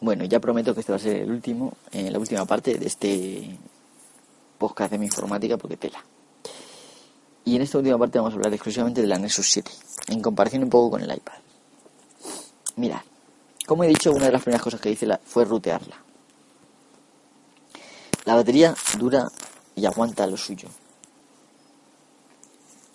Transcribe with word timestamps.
Bueno, 0.00 0.24
ya 0.24 0.40
prometo 0.40 0.72
que 0.72 0.80
este 0.80 0.92
va 0.92 0.96
a 0.96 1.00
ser 1.00 1.16
el 1.16 1.30
último, 1.30 1.74
eh, 1.92 2.10
la 2.10 2.18
última 2.18 2.46
parte 2.46 2.78
de 2.78 2.86
este 2.86 3.58
podcast 4.56 4.92
de 4.92 4.98
mi 4.98 5.06
informática, 5.06 5.58
porque 5.58 5.76
tela. 5.76 6.02
Y 7.44 7.56
en 7.56 7.62
esta 7.62 7.78
última 7.78 7.98
parte 7.98 8.18
vamos 8.18 8.32
a 8.32 8.36
hablar 8.36 8.52
exclusivamente 8.54 9.02
de 9.02 9.06
la 9.06 9.18
Nexus 9.18 9.50
7, 9.50 9.70
en 10.08 10.22
comparación 10.22 10.62
un 10.62 10.70
poco 10.70 10.92
con 10.92 11.02
el 11.02 11.14
iPad. 11.14 11.34
Mirad, 12.76 13.02
como 13.66 13.84
he 13.84 13.88
dicho, 13.88 14.12
una 14.12 14.26
de 14.26 14.32
las 14.32 14.42
primeras 14.42 14.62
cosas 14.62 14.80
que 14.80 14.90
hice 14.90 15.06
fue 15.24 15.44
rutearla. 15.44 15.96
La 18.24 18.34
batería 18.34 18.74
dura 18.98 19.28
y 19.74 19.84
aguanta 19.84 20.26
lo 20.26 20.36
suyo. 20.36 20.68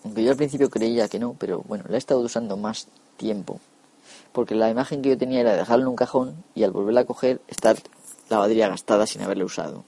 Aunque 0.04 0.24
yo 0.24 0.32
al 0.32 0.38
principio 0.38 0.70
creía 0.70 1.08
que 1.08 1.20
no, 1.20 1.34
pero 1.34 1.62
bueno, 1.68 1.84
la 1.88 1.96
he 1.96 1.98
estado 1.98 2.22
usando 2.22 2.58
más 2.58 2.88
tiempo. 3.18 3.60
Porque 4.36 4.54
la 4.54 4.70
imagen 4.70 5.02
que 5.02 5.08
yo 5.08 5.18
tenía 5.18 5.40
era 5.40 5.56
dejarla 5.56 5.84
en 5.84 5.88
un 5.88 5.96
cajón 5.96 6.44
y 6.56 6.64
al 6.64 6.72
volverla 6.72 7.02
a 7.02 7.06
coger 7.06 7.40
estar 7.48 7.78
la 8.30 8.38
batería 8.38 8.68
gastada 8.68 9.08
sin 9.08 9.22
haberla 9.22 9.46
usado. 9.46 9.86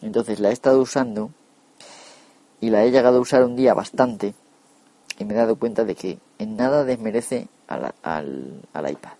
Entonces 0.00 0.40
la 0.40 0.48
he 0.48 0.52
estado 0.54 0.80
usando 0.80 1.30
y 2.62 2.70
la 2.70 2.82
he 2.82 2.90
llegado 2.90 3.18
a 3.18 3.20
usar 3.20 3.44
un 3.44 3.54
día 3.54 3.74
bastante 3.74 4.34
y 5.18 5.26
me 5.26 5.34
he 5.34 5.36
dado 5.36 5.56
cuenta 5.56 5.84
de 5.84 5.94
que 5.94 6.18
en 6.38 6.56
nada 6.56 6.84
desmerece 6.84 7.48
al, 7.68 7.92
al, 8.02 8.90
iPad. 8.90 9.12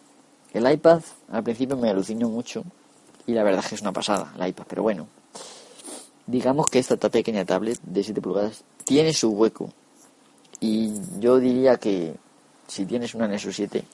El 0.55 0.73
iPad 0.73 1.03
al 1.31 1.43
principio 1.45 1.77
me 1.77 1.91
alucinó 1.91 2.31
mucho 2.31 2.65
y 3.27 3.33
la 3.33 3.43
verdad 3.43 3.61
es 3.61 3.69
que 3.69 3.75
es 3.75 3.83
una 3.83 3.93
pasada 3.93 4.33
el 4.35 4.49
iPad, 4.49 4.65
pero 4.67 4.83
bueno, 4.83 5.09
digamos 6.27 6.69
que 6.71 6.79
esta 6.79 6.97
pequeña 6.97 7.45
tablet 7.45 7.79
de 7.83 8.03
7 8.03 8.23
pulgadas 8.23 8.65
tiene 8.85 9.13
su 9.13 9.29
hueco 9.33 9.69
y 10.59 10.95
yo 11.21 11.39
diría 11.39 11.77
que 11.77 12.15
si 12.67 12.87
tienes 12.87 13.15
una 13.15 13.29
Nexus 13.29 13.57
7, 13.57 13.85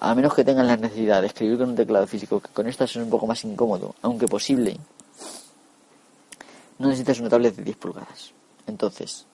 a 0.00 0.14
menos 0.14 0.34
que 0.34 0.44
tengas 0.44 0.66
la 0.66 0.78
necesidad 0.78 1.20
de 1.20 1.26
escribir 1.26 1.58
con 1.58 1.70
un 1.70 1.76
teclado 1.76 2.06
físico, 2.06 2.40
que 2.40 2.48
con 2.48 2.66
esta 2.66 2.84
es 2.84 2.96
un 2.96 3.10
poco 3.10 3.26
más 3.26 3.44
incómodo, 3.44 3.94
aunque 4.00 4.26
posible, 4.26 4.78
no 6.78 6.88
necesitas 6.88 7.20
una 7.20 7.28
tablet 7.28 7.54
de 7.54 7.62
10 7.62 7.76
pulgadas. 7.76 8.32
Entonces, 8.66 9.26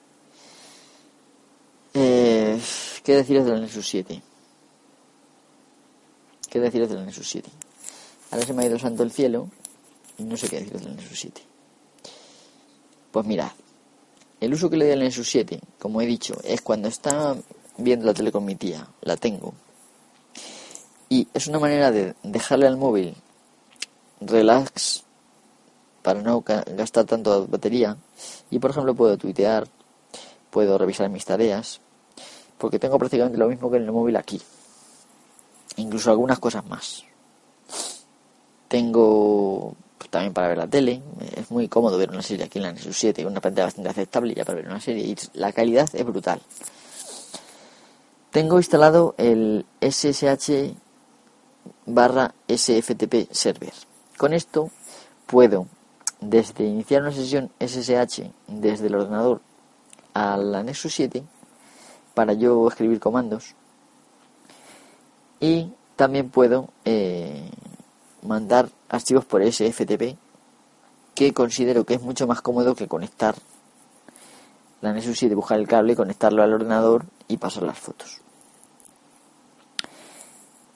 eh, 1.93 2.59
¿qué 3.01 3.15
deciros 3.15 3.45
de 3.45 3.51
la 3.53 3.59
Nexus 3.61 3.87
7? 3.87 4.21
¿Qué 6.49 6.59
deciros 6.59 6.89
de 6.89 6.95
la 6.95 7.05
Nexus 7.05 7.29
7? 7.29 7.49
Ahora 8.31 8.45
se 8.45 8.53
me 8.53 8.63
ha 8.63 8.67
ido 8.67 8.77
santo 8.77 9.03
el 9.03 9.11
cielo 9.11 9.47
y 10.17 10.23
no 10.23 10.35
sé 10.35 10.49
qué 10.49 10.59
deciros 10.59 10.81
de 10.81 10.89
la 10.89 10.95
Nexus 10.95 11.19
7. 11.19 11.41
Pues 13.11 13.25
mirad, 13.25 13.51
el 14.41 14.53
uso 14.53 14.69
que 14.69 14.75
le 14.75 14.83
doy 14.83 14.93
al 14.95 14.99
Nexus 14.99 15.29
7, 15.29 15.61
como 15.79 16.01
he 16.01 16.05
dicho, 16.05 16.37
es 16.43 16.59
cuando 16.59 16.89
está 16.89 17.37
viendo 17.77 18.05
la 18.05 18.13
tele 18.13 18.33
con 18.33 18.43
mi 18.43 18.55
tía, 18.55 18.85
la 19.01 19.15
tengo. 19.15 19.53
Y 21.09 21.27
es 21.33 21.47
una 21.47 21.59
manera 21.59 21.91
de 21.91 22.15
dejarle 22.23 22.67
al 22.67 22.77
móvil 22.77 23.15
relax 24.19 25.03
para 26.01 26.21
no 26.21 26.41
gastar 26.41 27.05
tanto 27.05 27.47
batería. 27.47 27.97
Y 28.49 28.59
por 28.59 28.71
ejemplo 28.71 28.95
puedo 28.95 29.17
tuitear, 29.17 29.67
puedo 30.49 30.77
revisar 30.77 31.09
mis 31.09 31.25
tareas, 31.25 31.79
porque 32.57 32.79
tengo 32.79 32.97
prácticamente 32.97 33.37
lo 33.37 33.47
mismo 33.47 33.69
que 33.69 33.77
en 33.77 33.83
el 33.83 33.91
móvil 33.91 34.15
aquí. 34.15 34.41
Incluso 35.77 36.09
algunas 36.09 36.39
cosas 36.39 36.65
más. 36.65 37.03
Tengo 38.67 39.75
también 40.09 40.33
para 40.33 40.47
ver 40.47 40.57
la 40.57 40.67
tele. 40.67 41.01
Es 41.35 41.51
muy 41.51 41.67
cómodo 41.67 41.97
ver 41.97 42.09
una 42.09 42.21
serie 42.21 42.45
aquí 42.45 42.59
en 42.59 42.63
la 42.63 42.71
Nexus 42.71 42.97
7, 42.97 43.25
una 43.25 43.41
pantalla 43.41 43.65
bastante 43.65 43.89
aceptable 43.89 44.33
ya 44.33 44.45
para 44.45 44.57
ver 44.57 44.67
una 44.67 44.79
serie 44.79 45.03
y 45.05 45.15
la 45.33 45.51
calidad 45.51 45.89
es 45.93 46.05
brutal. 46.05 46.41
Tengo 48.31 48.57
instalado 48.57 49.15
el 49.17 49.65
SSH 49.81 50.75
barra 51.87 52.35
SFTP 52.47 53.31
server. 53.31 53.73
Con 54.17 54.33
esto 54.33 54.69
puedo 55.25 55.67
desde 56.21 56.65
iniciar 56.65 57.01
una 57.01 57.11
sesión 57.11 57.49
SSH 57.59 58.29
desde 58.47 58.87
el 58.87 58.95
ordenador 58.95 59.41
a 60.13 60.37
la 60.37 60.63
Nexus 60.63 60.93
7 60.93 61.23
para 62.13 62.33
yo 62.33 62.67
escribir 62.67 62.99
comandos 62.99 63.55
y 65.39 65.71
también 65.95 66.29
puedo 66.29 66.69
eh, 66.85 67.49
mandar 68.21 68.69
archivos 68.89 69.25
por 69.25 69.43
SFTP 69.43 70.17
que 71.15 71.33
considero 71.33 71.85
que 71.85 71.95
es 71.95 72.01
mucho 72.01 72.27
más 72.27 72.41
cómodo 72.41 72.75
que 72.75 72.87
conectar 72.87 73.35
la 74.81 74.93
Nexus 74.93 75.17
7, 75.17 75.33
buscar 75.35 75.59
el 75.59 75.67
cable, 75.67 75.95
conectarlo 75.95 76.43
al 76.43 76.53
ordenador 76.53 77.05
y 77.27 77.37
pasar 77.37 77.63
las 77.63 77.79
fotos. 77.79 78.21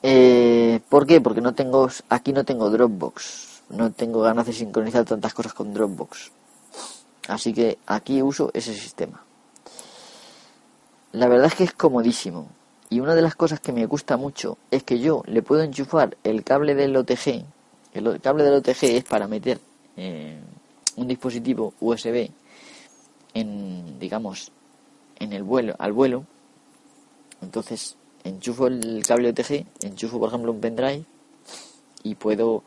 Eh, 0.03 0.79
¿Por 0.89 1.06
qué? 1.06 1.22
Porque 1.22 1.41
no 1.41 1.53
tengo, 1.53 1.89
aquí 2.09 2.34
no 2.34 2.44
tengo 2.44 2.69
Dropbox, 2.69 3.63
no 3.69 3.91
tengo 3.91 4.22
ganas 4.22 4.47
de 4.47 4.53
sincronizar 4.53 5.06
tantas 5.06 5.34
cosas 5.34 5.53
con 5.53 5.73
Dropbox. 5.73 6.31
Así 7.28 7.53
que 7.53 7.78
aquí 7.85 8.22
uso 8.22 8.51
ese 8.53 8.73
sistema. 8.73 9.23
La 11.12 11.28
verdad 11.28 11.47
es 11.47 11.56
que 11.56 11.63
es 11.66 11.73
comodísimo. 11.73 12.47
Y 12.89 13.00
una 13.00 13.16
de 13.16 13.22
las 13.22 13.35
cosas 13.35 13.59
que 13.59 13.72
me 13.72 13.85
gusta 13.85 14.17
mucho 14.17 14.57
es 14.69 14.84
que 14.84 15.00
yo 15.00 15.23
le 15.25 15.41
puedo 15.41 15.62
enchufar 15.62 16.18
el 16.23 16.44
cable 16.44 16.75
del 16.75 16.95
OTG. 16.95 17.45
El 17.94 18.19
cable 18.22 18.44
del 18.44 18.56
OTG 18.56 18.83
es 18.83 19.03
para 19.03 19.28
meter 19.28 19.59
eh, 19.97 20.39
un 20.95 21.07
dispositivo 21.07 21.73
USB 21.79 22.29
en, 23.33 24.00
digamos, 24.00 24.51
en 25.19 25.31
el 25.33 25.44
vuelo, 25.44 25.75
al 25.79 25.94
vuelo. 25.94 26.25
Entonces 27.41 27.95
enchufo 28.23 28.67
el 28.67 29.03
cable 29.07 29.29
OTG, 29.29 29.65
enchufo 29.81 30.19
por 30.19 30.29
ejemplo 30.29 30.51
un 30.51 30.61
pendrive 30.61 31.05
y 32.03 32.15
puedo, 32.15 32.63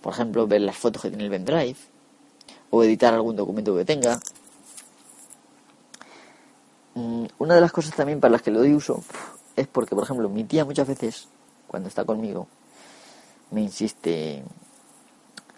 por 0.00 0.12
ejemplo, 0.12 0.46
ver 0.46 0.60
las 0.62 0.76
fotos 0.76 1.02
que 1.02 1.08
tiene 1.08 1.24
el 1.24 1.30
pendrive 1.30 1.76
o 2.70 2.82
editar 2.82 3.14
algún 3.14 3.36
documento 3.36 3.76
que 3.76 3.84
tenga. 3.84 4.20
Mm, 6.94 7.26
una 7.38 7.54
de 7.54 7.60
las 7.60 7.72
cosas 7.72 7.94
también 7.94 8.20
para 8.20 8.32
las 8.32 8.42
que 8.42 8.50
lo 8.50 8.60
doy 8.60 8.74
uso 8.74 9.02
es 9.56 9.66
porque, 9.66 9.94
por 9.94 10.04
ejemplo, 10.04 10.28
mi 10.28 10.44
tía 10.44 10.64
muchas 10.64 10.88
veces, 10.88 11.28
cuando 11.66 11.88
está 11.88 12.04
conmigo, 12.04 12.48
me 13.50 13.62
insiste, 13.62 14.42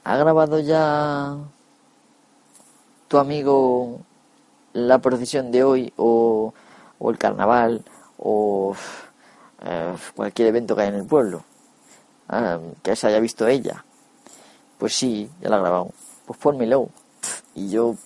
¿ha 0.05 0.17
grabado 0.17 0.59
ya 0.61 1.37
tu 3.09 3.19
amigo 3.19 4.01
la 4.73 4.99
procesión 4.99 5.53
de 5.53 5.63
hoy 5.63 5.93
o, 5.97 6.53
o 6.99 7.11
el 7.11 7.19
carnaval 7.19 7.85
o 8.19 8.75
cualquier 10.15 10.49
evento 10.49 10.75
que 10.75 10.83
haya 10.83 10.91
en 10.91 11.01
el 11.01 11.07
pueblo? 11.07 11.45
Que 12.83 12.97
se 12.97 13.07
haya 13.07 13.21
visto 13.21 13.47
ella. 13.47 13.85
Pues 14.79 14.95
sí, 14.95 15.31
ya 15.41 15.49
la 15.49 15.57
ha 15.57 15.61
grabado. 15.61 15.91
Pues 16.27 16.39
pónmelo. 16.39 16.91
Y 17.55 17.71
yo, 17.71 17.97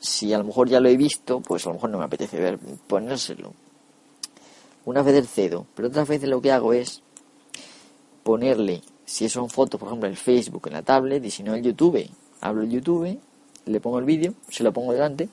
si 0.00 0.32
a 0.32 0.38
lo 0.38 0.44
mejor 0.44 0.68
ya 0.68 0.80
lo 0.80 0.88
he 0.88 0.96
visto, 0.96 1.40
pues 1.40 1.66
a 1.66 1.70
lo 1.70 1.74
mejor 1.74 1.90
no 1.90 1.98
me 1.98 2.04
apetece 2.04 2.38
ver, 2.40 2.58
ponérselo 2.86 3.52
una 4.84 5.02
vez 5.02 5.28
cedo, 5.28 5.66
pero 5.74 5.88
otras 5.88 6.08
veces 6.08 6.30
lo 6.30 6.40
que 6.40 6.50
hago 6.50 6.72
es 6.72 7.02
ponerle, 8.22 8.82
si 9.04 9.28
son 9.28 9.50
fotos, 9.50 9.78
por 9.78 9.88
ejemplo, 9.88 10.08
el 10.08 10.16
Facebook, 10.16 10.68
en 10.68 10.72
la 10.72 10.82
tablet, 10.82 11.22
y 11.22 11.30
si 11.30 11.42
no 11.42 11.54
el 11.54 11.62
YouTube, 11.62 12.08
hablo 12.40 12.62
el 12.62 12.70
YouTube, 12.70 13.20
le 13.66 13.80
pongo 13.80 13.98
el 13.98 14.06
vídeo, 14.06 14.32
se 14.48 14.64
lo 14.64 14.72
pongo 14.72 14.94
delante 14.94 15.28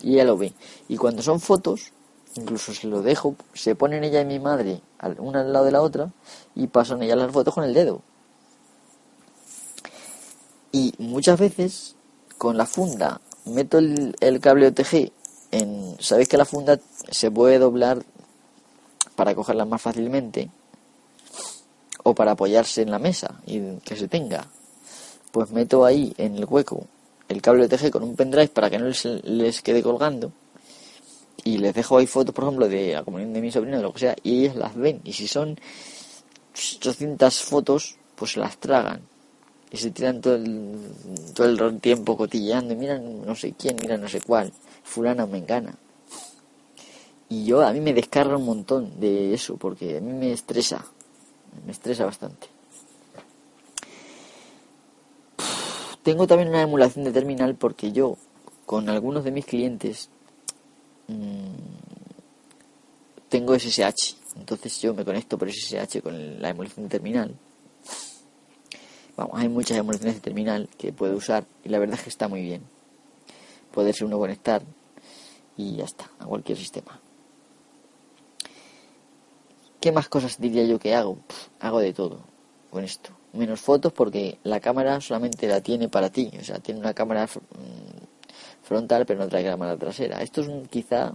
y 0.00 0.14
ella 0.14 0.24
lo 0.24 0.38
ve. 0.38 0.54
Y 0.88 0.96
cuando 0.96 1.20
son 1.20 1.40
fotos, 1.40 1.92
incluso 2.36 2.72
se 2.72 2.86
lo 2.86 3.02
dejo, 3.02 3.36
se 3.54 3.74
ponen 3.74 4.04
ella 4.04 4.20
y 4.20 4.24
mi 4.24 4.38
madre 4.38 4.80
una 5.18 5.40
al 5.40 5.52
lado 5.52 5.64
de 5.64 5.72
la 5.72 5.82
otra 5.82 6.10
y 6.54 6.66
pasan 6.66 7.02
ellas 7.02 7.18
las 7.18 7.32
fotos 7.32 7.54
con 7.54 7.64
el 7.64 7.74
dedo. 7.74 8.02
Y 10.72 10.92
muchas 10.98 11.38
veces 11.38 11.96
con 12.38 12.56
la 12.56 12.66
funda 12.66 13.20
meto 13.44 13.78
el, 13.78 14.14
el 14.20 14.40
cable 14.40 14.66
OTG 14.68 15.12
en... 15.52 15.96
Sabéis 15.98 16.28
que 16.28 16.36
la 16.36 16.44
funda 16.44 16.78
se 17.10 17.30
puede 17.30 17.58
doblar 17.58 18.04
para 19.14 19.34
cogerla 19.34 19.64
más 19.64 19.80
fácilmente 19.80 20.50
o 22.02 22.14
para 22.14 22.32
apoyarse 22.32 22.82
en 22.82 22.90
la 22.90 22.98
mesa 22.98 23.40
y 23.46 23.76
que 23.78 23.96
se 23.96 24.08
tenga. 24.08 24.46
Pues 25.32 25.50
meto 25.50 25.84
ahí 25.84 26.14
en 26.18 26.36
el 26.36 26.44
hueco 26.44 26.86
el 27.28 27.42
cable 27.42 27.66
de 27.66 27.76
TG 27.76 27.90
con 27.90 28.02
un 28.02 28.14
pendrive 28.14 28.48
para 28.48 28.70
que 28.70 28.78
no 28.78 28.86
les, 28.86 29.62
quede 29.62 29.82
colgando 29.82 30.32
y 31.44 31.58
les 31.58 31.74
dejo 31.74 31.98
ahí 31.98 32.06
fotos, 32.06 32.34
por 32.34 32.44
ejemplo, 32.44 32.68
de 32.68 32.92
la 32.92 33.04
comunión 33.04 33.32
de 33.32 33.40
mi 33.40 33.50
sobrino, 33.50 33.76
de 33.76 33.82
lo 33.82 33.92
que 33.92 34.00
sea, 34.00 34.16
y 34.22 34.44
ellas 34.44 34.56
las 34.56 34.74
ven. 34.74 35.00
Y 35.04 35.12
si 35.12 35.28
son 35.28 35.58
800 36.54 37.42
fotos, 37.42 37.96
pues 38.14 38.36
las 38.36 38.58
tragan. 38.58 39.02
Y 39.70 39.76
se 39.76 39.90
tiran 39.90 40.20
todo 40.20 40.36
el, 40.36 40.78
todo 41.34 41.68
el 41.68 41.80
tiempo 41.80 42.16
cotilleando. 42.16 42.72
Y 42.72 42.76
miran 42.76 43.26
no 43.26 43.34
sé 43.34 43.54
quién, 43.58 43.76
mira 43.80 43.96
no 43.96 44.08
sé 44.08 44.20
cuál. 44.20 44.52
Fulana 44.82 45.26
me 45.26 45.38
engana. 45.38 45.76
Y 47.28 47.44
yo, 47.44 47.62
a 47.62 47.72
mí 47.72 47.80
me 47.80 47.92
descarga 47.92 48.36
un 48.36 48.44
montón 48.44 49.00
de 49.00 49.34
eso, 49.34 49.56
porque 49.56 49.98
a 49.98 50.00
mí 50.00 50.12
me 50.12 50.32
estresa, 50.32 50.86
me 51.64 51.72
estresa 51.72 52.04
bastante. 52.04 52.46
Tengo 56.04 56.28
también 56.28 56.50
una 56.50 56.62
emulación 56.62 57.04
de 57.04 57.10
terminal 57.10 57.56
porque 57.56 57.90
yo, 57.90 58.16
con 58.64 58.88
algunos 58.88 59.24
de 59.24 59.32
mis 59.32 59.44
clientes, 59.44 60.08
mmm, 61.08 61.56
tengo 63.28 63.54
SSH. 63.58 64.16
Entonces 64.36 64.80
yo 64.80 64.94
me 64.94 65.04
conecto 65.04 65.38
por 65.38 65.50
SSH 65.50 66.02
con 66.02 66.40
la 66.40 66.50
emulación 66.50 66.88
terminal. 66.88 67.34
Vamos, 69.16 69.40
hay 69.40 69.48
muchas 69.48 69.78
emulaciones 69.78 70.16
de 70.16 70.20
terminal 70.20 70.68
que 70.76 70.92
puede 70.92 71.14
usar 71.14 71.44
y 71.64 71.70
la 71.70 71.78
verdad 71.78 71.96
es 71.96 72.02
que 72.02 72.10
está 72.10 72.28
muy 72.28 72.42
bien. 72.42 72.62
Poderse 73.72 74.04
uno 74.04 74.18
conectar 74.18 74.62
y 75.56 75.76
ya 75.76 75.84
está, 75.84 76.10
a 76.18 76.26
cualquier 76.26 76.58
sistema. 76.58 77.00
¿Qué 79.80 79.92
más 79.92 80.08
cosas 80.08 80.38
diría 80.40 80.64
yo 80.64 80.78
que 80.78 80.94
hago? 80.94 81.18
hago 81.60 81.80
de 81.80 81.92
todo 81.92 82.20
con 82.70 82.84
esto. 82.84 83.10
Menos 83.32 83.60
fotos 83.60 83.92
porque 83.92 84.38
la 84.42 84.60
cámara 84.60 85.00
solamente 85.00 85.46
la 85.46 85.60
tiene 85.60 85.88
para 85.88 86.10
ti. 86.10 86.30
O 86.40 86.44
sea, 86.44 86.58
tiene 86.58 86.80
una 86.80 86.94
cámara 86.94 87.26
mm, 87.26 87.75
frontal 88.66 89.06
pero 89.06 89.20
no 89.20 89.28
trae 89.28 89.44
cámara 89.44 89.76
trasera. 89.76 90.22
Esto 90.22 90.42
es 90.42 90.50
quizá 90.68 91.14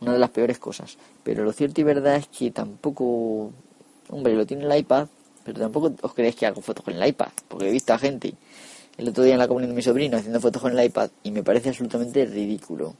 una 0.00 0.14
de 0.14 0.18
las 0.18 0.30
peores 0.30 0.58
cosas. 0.58 0.96
Pero 1.22 1.44
lo 1.44 1.52
cierto 1.52 1.80
y 1.80 1.84
verdad 1.84 2.16
es 2.16 2.26
que 2.26 2.50
tampoco... 2.50 3.52
Hombre, 4.08 4.34
lo 4.34 4.44
tiene 4.46 4.64
el 4.64 4.76
iPad, 4.78 5.06
pero 5.44 5.60
tampoco 5.60 5.92
os 6.02 6.14
creéis 6.14 6.36
que 6.36 6.46
hago 6.46 6.60
fotos 6.60 6.84
con 6.84 6.94
el 6.94 7.06
iPad. 7.06 7.28
Porque 7.48 7.68
he 7.68 7.70
visto 7.70 7.92
a 7.92 7.98
gente 7.98 8.34
el 8.96 9.08
otro 9.08 9.22
día 9.24 9.34
en 9.34 9.38
la 9.38 9.48
comunidad 9.48 9.70
de 9.70 9.76
mi 9.76 9.82
sobrino 9.82 10.16
haciendo 10.16 10.40
fotos 10.40 10.60
con 10.60 10.78
el 10.78 10.84
iPad 10.84 11.10
y 11.22 11.30
me 11.30 11.42
parece 11.42 11.68
absolutamente 11.68 12.24
ridículo. 12.24 12.94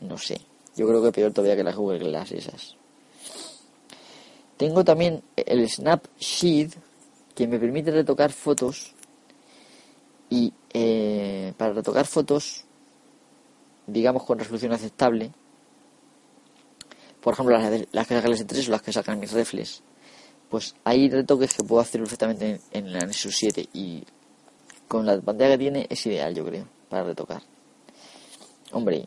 No 0.00 0.18
sé. 0.18 0.40
Yo 0.76 0.86
creo 0.86 1.02
que 1.02 1.12
peor 1.12 1.32
todavía 1.32 1.56
que 1.56 1.64
las 1.64 1.76
Google 1.76 1.98
Glass 1.98 2.32
esas. 2.32 2.76
Tengo 4.56 4.84
también 4.84 5.22
el 5.36 5.68
Snapseed 5.68 6.72
que 7.34 7.46
me 7.46 7.58
permite 7.58 7.90
retocar 7.90 8.32
fotos 8.32 8.94
y 10.30 10.52
eh, 10.72 11.52
para 11.56 11.72
retocar 11.72 12.06
fotos 12.06 12.64
digamos 13.86 14.24
con 14.24 14.38
resolución 14.38 14.72
aceptable 14.72 15.32
por 17.20 17.34
ejemplo 17.34 17.58
las, 17.58 17.86
las 17.92 18.06
que 18.06 18.14
sacan 18.14 18.32
el 18.32 18.38
S3 18.38 18.68
o 18.68 18.70
las 18.70 18.82
que 18.82 18.92
sacan 18.92 19.20
mis 19.20 19.32
reflex 19.32 19.82
pues 20.48 20.74
hay 20.84 21.08
retoques 21.10 21.54
que 21.54 21.64
puedo 21.64 21.80
hacer 21.80 22.00
perfectamente 22.00 22.60
en, 22.72 22.86
en 22.86 22.92
la 22.92 23.00
Nexus 23.00 23.36
7 23.36 23.68
y 23.74 24.04
con 24.86 25.04
la 25.04 25.20
pantalla 25.20 25.52
que 25.52 25.58
tiene 25.58 25.86
es 25.88 26.06
ideal 26.06 26.34
yo 26.34 26.44
creo 26.44 26.66
para 26.88 27.04
retocar. 27.04 27.42
Hombre 28.72 29.06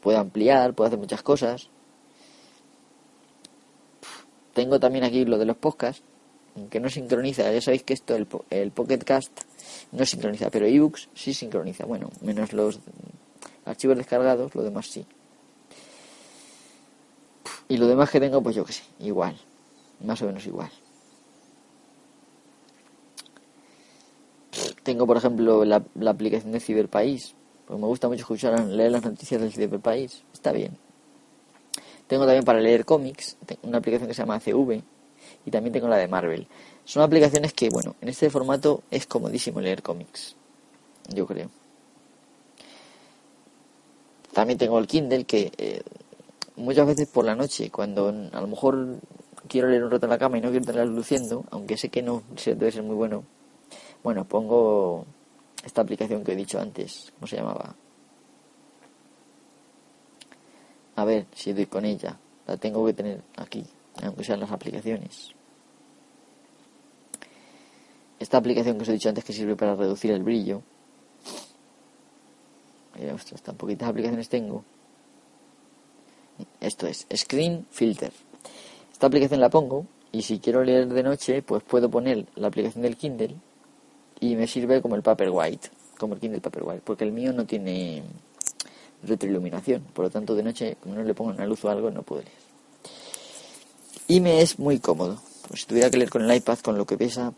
puedo 0.00 0.18
ampliar 0.18 0.74
puedo 0.74 0.86
hacer 0.86 0.98
muchas 0.98 1.22
cosas. 1.22 1.68
Tengo 4.54 4.78
también 4.78 5.04
aquí 5.04 5.24
lo 5.24 5.38
de 5.38 5.46
los 5.46 5.56
podcasts, 5.56 6.02
que 6.70 6.80
no 6.80 6.88
sincroniza. 6.88 7.50
Ya 7.52 7.60
sabéis 7.60 7.82
que 7.82 7.94
esto, 7.94 8.14
el, 8.14 8.26
el 8.50 8.70
Pocket 8.70 8.98
Cast, 8.98 9.32
no 9.92 10.04
sincroniza, 10.04 10.50
pero 10.50 10.66
ebooks 10.66 11.08
sí 11.14 11.34
sincroniza. 11.34 11.84
Bueno, 11.84 12.10
menos 12.20 12.52
los 12.52 12.80
archivos 13.64 13.96
descargados, 13.96 14.54
lo 14.54 14.62
demás 14.62 14.86
sí. 14.86 15.06
Y 17.68 17.76
lo 17.76 17.86
demás 17.86 18.10
que 18.10 18.20
tengo, 18.20 18.42
pues 18.42 18.56
yo 18.56 18.64
que 18.64 18.72
sé, 18.72 18.82
igual. 19.00 19.36
Más 20.04 20.20
o 20.22 20.26
menos 20.26 20.46
igual. 20.46 20.70
Tengo, 24.82 25.06
por 25.06 25.16
ejemplo, 25.16 25.64
la, 25.64 25.82
aplicación 26.06 26.52
de 26.52 26.60
Ciberpaís. 26.60 27.34
Pues 27.66 27.78
me 27.80 27.86
gusta 27.86 28.08
mucho 28.08 28.20
escuchar, 28.20 28.60
leer 28.66 28.92
las 28.92 29.04
noticias 29.04 29.40
del 29.40 29.52
Ciberpaís. 29.52 30.22
Está 30.32 30.52
bien. 30.52 30.76
Tengo 32.08 32.24
también 32.24 32.44
para 32.44 32.60
leer 32.60 32.84
cómics, 32.84 33.38
una 33.62 33.78
aplicación 33.78 34.08
que 34.08 34.14
se 34.14 34.20
llama 34.20 34.40
CV 34.40 34.82
y 35.44 35.50
también 35.50 35.72
tengo 35.72 35.88
la 35.88 35.96
de 35.96 36.08
Marvel. 36.08 36.46
Son 36.84 37.02
aplicaciones 37.02 37.52
que, 37.52 37.68
bueno, 37.70 37.96
en 38.00 38.08
este 38.08 38.30
formato 38.30 38.82
es 38.90 39.06
comodísimo 39.06 39.60
leer 39.60 39.82
cómics, 39.82 40.36
yo 41.08 41.26
creo. 41.26 41.48
También 44.32 44.58
tengo 44.58 44.78
el 44.78 44.86
Kindle 44.86 45.24
que 45.24 45.52
eh, 45.58 45.82
muchas 46.56 46.86
veces 46.86 47.08
por 47.08 47.24
la 47.24 47.34
noche, 47.34 47.70
cuando 47.70 48.08
a 48.08 48.40
lo 48.40 48.46
mejor 48.46 48.98
quiero 49.48 49.68
leer 49.68 49.84
un 49.84 49.90
rato 49.90 50.06
en 50.06 50.10
la 50.10 50.18
cama 50.18 50.38
y 50.38 50.40
no 50.40 50.50
quiero 50.50 50.64
tener 50.64 50.86
luciendo, 50.88 51.44
aunque 51.50 51.76
sé 51.76 51.90
que 51.90 52.02
no 52.02 52.22
debe 52.44 52.72
ser 52.72 52.82
muy 52.82 52.94
bueno, 52.94 53.24
bueno, 54.02 54.24
pongo 54.24 55.06
esta 55.64 55.82
aplicación 55.82 56.24
que 56.24 56.32
he 56.32 56.36
dicho 56.36 56.60
antes, 56.60 57.12
¿cómo 57.14 57.26
se 57.26 57.36
llamaba? 57.36 57.74
A 60.96 61.04
ver 61.04 61.26
si 61.34 61.52
doy 61.52 61.66
con 61.66 61.84
ella. 61.84 62.18
La 62.46 62.56
tengo 62.56 62.84
que 62.84 62.92
tener 62.92 63.22
aquí, 63.36 63.64
aunque 64.00 64.24
sean 64.24 64.40
las 64.40 64.50
aplicaciones. 64.50 65.32
Esta 68.18 68.38
aplicación 68.38 68.76
que 68.76 68.82
os 68.82 68.88
he 68.88 68.92
dicho 68.92 69.08
antes 69.08 69.24
que 69.24 69.32
sirve 69.32 69.56
para 69.56 69.74
reducir 69.74 70.12
el 70.12 70.22
brillo. 70.22 70.62
Ostras, 73.14 73.42
tan 73.42 73.56
poquitas 73.56 73.88
aplicaciones 73.88 74.28
tengo. 74.28 74.64
Esto 76.60 76.86
es 76.86 77.06
Screen 77.14 77.66
Filter. 77.70 78.12
Esta 78.92 79.06
aplicación 79.08 79.40
la 79.40 79.50
pongo 79.50 79.86
y 80.12 80.22
si 80.22 80.38
quiero 80.38 80.62
leer 80.62 80.88
de 80.88 81.02
noche, 81.02 81.42
pues 81.42 81.62
puedo 81.62 81.90
poner 81.90 82.26
la 82.36 82.48
aplicación 82.48 82.82
del 82.82 82.96
Kindle 82.96 83.34
y 84.20 84.36
me 84.36 84.46
sirve 84.46 84.80
como 84.80 84.94
el 84.94 85.02
Paperwhite, 85.02 85.70
como 85.98 86.14
el 86.14 86.20
Kindle 86.20 86.40
Paperwhite, 86.40 86.82
porque 86.84 87.04
el 87.04 87.12
mío 87.12 87.32
no 87.32 87.44
tiene 87.44 88.04
retroiluminación. 89.02 89.82
Por 89.92 90.04
lo 90.04 90.10
tanto, 90.10 90.34
de 90.34 90.44
noche, 90.44 90.76
como 90.80 90.94
no 90.94 91.02
le 91.02 91.14
pongo 91.14 91.32
una 91.32 91.46
luz 91.46 91.64
o 91.64 91.70
algo, 91.70 91.90
no 91.90 92.02
puedo 92.02 92.22
leer. 92.22 92.41
Y 94.08 94.20
me 94.20 94.42
es 94.42 94.58
muy 94.58 94.78
cómodo. 94.78 95.18
Pues 95.48 95.60
si 95.60 95.66
tuviera 95.66 95.90
que 95.90 95.96
leer 95.96 96.10
con 96.10 96.22
el 96.22 96.36
iPad, 96.36 96.58
con 96.58 96.76
lo 96.76 96.86
que 96.86 96.96
pesa, 96.96 97.32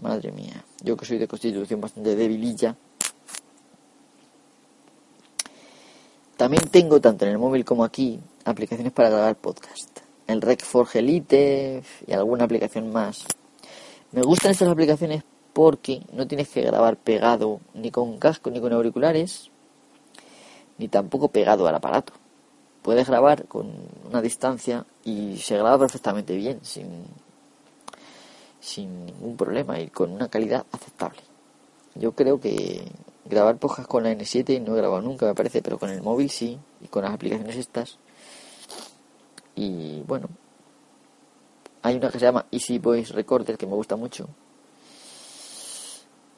madre 0.00 0.32
mía. 0.32 0.64
Yo 0.82 0.96
que 0.96 1.04
soy 1.04 1.18
de 1.18 1.28
constitución 1.28 1.80
bastante 1.80 2.16
debililla. 2.16 2.76
También 6.36 6.68
tengo, 6.70 7.00
tanto 7.00 7.26
en 7.26 7.32
el 7.32 7.38
móvil 7.38 7.64
como 7.64 7.84
aquí, 7.84 8.18
aplicaciones 8.44 8.92
para 8.92 9.10
grabar 9.10 9.36
podcast. 9.36 10.00
El 10.26 10.40
Rec 10.40 10.64
Forge 10.64 11.00
Elite 11.00 11.82
y 12.06 12.12
alguna 12.12 12.44
aplicación 12.44 12.90
más. 12.92 13.26
Me 14.12 14.22
gustan 14.22 14.52
estas 14.52 14.68
aplicaciones 14.68 15.22
porque 15.52 16.02
no 16.12 16.26
tienes 16.26 16.48
que 16.48 16.62
grabar 16.62 16.96
pegado 16.96 17.60
ni 17.74 17.90
con 17.90 18.18
casco 18.18 18.50
ni 18.50 18.60
con 18.60 18.72
auriculares, 18.72 19.50
ni 20.78 20.88
tampoco 20.88 21.28
pegado 21.28 21.68
al 21.68 21.74
aparato. 21.74 22.14
Puedes 22.82 23.08
grabar 23.08 23.46
con 23.46 23.70
una 24.08 24.22
distancia 24.22 24.86
y 25.04 25.36
se 25.36 25.56
graba 25.56 25.78
perfectamente 25.78 26.34
bien, 26.34 26.60
sin, 26.62 27.04
sin 28.58 29.06
ningún 29.06 29.36
problema 29.36 29.78
y 29.78 29.88
con 29.88 30.10
una 30.10 30.28
calidad 30.28 30.64
aceptable. 30.72 31.20
Yo 31.94 32.12
creo 32.12 32.40
que 32.40 32.90
grabar 33.26 33.58
podcast 33.58 33.86
con 33.86 34.04
la 34.04 34.12
N7 34.12 34.62
no 34.62 34.74
he 34.74 34.78
grabado 34.78 35.02
nunca, 35.02 35.26
me 35.26 35.34
parece, 35.34 35.60
pero 35.60 35.78
con 35.78 35.90
el 35.90 36.02
móvil 36.02 36.30
sí, 36.30 36.58
y 36.80 36.88
con 36.88 37.04
las 37.04 37.12
aplicaciones 37.12 37.56
estas. 37.56 37.98
Y 39.54 40.00
bueno, 40.06 40.28
hay 41.82 41.96
una 41.96 42.10
que 42.10 42.18
se 42.18 42.24
llama 42.24 42.46
Easy 42.50 42.78
Voice 42.78 43.12
Recorder 43.12 43.58
que 43.58 43.66
me 43.66 43.74
gusta 43.74 43.96
mucho. 43.96 44.28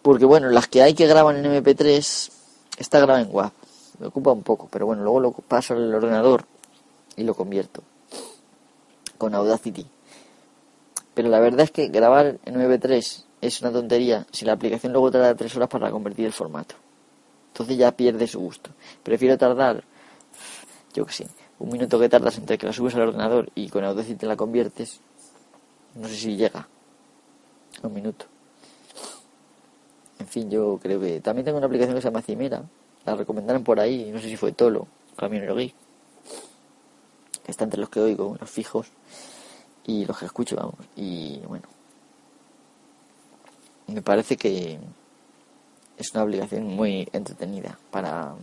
Porque 0.03 0.25
bueno, 0.25 0.49
las 0.51 0.67
que 0.67 0.83
hay 0.83 0.95
que 0.95 1.07
graban 1.07 1.37
en 1.37 1.65
MP3, 1.65 2.31
esta 2.79 2.99
graba 2.99 3.21
en 3.21 3.29
WAV 3.31 3.53
me 3.99 4.07
ocupa 4.07 4.33
un 4.33 4.43
poco, 4.43 4.69
pero 4.71 4.87
bueno, 4.87 5.03
luego 5.03 5.21
lo 5.21 5.33
paso 5.33 5.75
al 5.75 5.95
ordenador 5.95 6.45
y 7.17 7.25
lo 7.25 7.35
convierto 7.35 7.83
con 9.19 9.35
Audacity. 9.35 9.87
Pero 11.15 11.29
la 11.29 11.39
verdad 11.39 11.61
es 11.61 11.71
que 11.71 11.89
grabar 11.89 12.39
en 12.45 12.55
MP3 12.55 13.25
es 13.41 13.61
una 13.61 13.71
tontería 13.71 14.27
si 14.33 14.45
la 14.45 14.53
aplicación 14.55 14.93
luego 14.93 15.11
tarda 15.11 15.35
tres 15.35 15.55
horas 15.55 15.69
para 15.69 15.91
convertir 15.91 16.27
el 16.27 16.33
formato. 16.33 16.75
Entonces 17.53 17.77
ya 17.77 17.93
pierde 17.93 18.27
su 18.27 18.41
gusto. 18.41 18.71
Prefiero 19.03 19.37
tardar, 19.39 19.85
yo 20.95 21.05
que 21.05 21.13
sé, 21.13 21.29
un 21.59 21.71
minuto 21.71 22.01
que 22.01 22.09
tardas 22.09 22.39
entre 22.39 22.59
que 22.59 22.67
la 22.67 22.73
subes 22.73 22.95
al 22.95 23.03
ordenador 23.03 23.51
y 23.55 23.69
con 23.69 23.85
Audacity 23.85 24.27
la 24.27 24.37
conviertes. 24.37 25.01
No 25.95 26.09
sé 26.09 26.15
si 26.15 26.37
llega. 26.37 26.67
Un 27.83 27.93
minuto. 27.95 28.27
En 30.19 30.27
fin, 30.27 30.51
yo 30.51 30.79
creo 30.83 30.99
que 30.99 31.21
también 31.21 31.45
tengo 31.45 31.59
una 31.59 31.67
aplicación 31.67 31.95
que 31.95 32.01
se 32.01 32.09
llama 32.09 32.23
Cimera, 32.23 32.65
la 33.05 33.15
recomendaron 33.17 33.65
por 33.65 33.81
ahí, 33.81 34.11
no 34.13 34.21
sé 34.21 34.29
si 34.29 34.37
fue 34.37 34.53
Tolo, 34.53 34.87
Camionero 35.17 35.57
Geek, 35.57 35.75
que 37.45 37.51
está 37.51 37.65
entre 37.65 37.81
los 37.81 37.89
que 37.89 38.01
oigo, 38.01 38.37
los 38.39 38.51
fijos, 38.51 38.89
y 39.85 40.05
los 40.05 40.19
que 40.19 40.27
escucho, 40.27 40.57
vamos, 40.57 40.77
y 40.95 41.41
bueno, 41.47 41.67
me 43.89 44.03
parece 44.03 44.37
que 44.37 44.79
es 45.97 46.15
una 46.15 46.23
obligación 46.23 46.65
muy 46.65 47.09
entretenida 47.13 47.79
para 47.91 48.35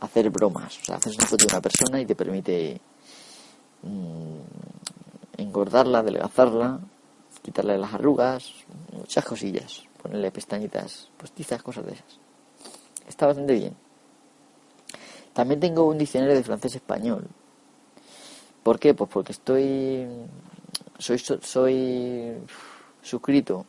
hacer 0.00 0.30
bromas, 0.30 0.78
o 0.78 0.84
sea, 0.84 0.96
haces 0.96 1.16
una 1.16 1.26
foto 1.26 1.46
de 1.46 1.52
una 1.52 1.60
persona 1.60 2.00
y 2.00 2.06
te 2.06 2.14
permite 2.14 2.80
mm, 3.82 4.38
engordarla, 5.36 5.98
adelgazarla, 5.98 6.80
quitarle 7.42 7.76
las 7.76 7.92
arrugas, 7.92 8.52
muchas 8.92 9.24
cosillas, 9.24 9.84
ponerle 10.02 10.30
pestañitas 10.30 11.10
postizas, 11.18 11.62
cosas 11.62 11.86
de 11.86 11.92
esas 11.92 12.27
está 13.08 13.26
bastante 13.26 13.54
bien. 13.54 13.74
También 15.32 15.60
tengo 15.60 15.86
un 15.86 15.98
diccionario 15.98 16.34
de 16.34 16.42
francés-español. 16.42 17.26
¿Por 18.62 18.78
qué? 18.78 18.94
Pues 18.94 19.08
porque 19.10 19.32
estoy 19.32 20.06
soy 20.98 21.18
soy 21.18 22.34
suscrito 23.02 23.64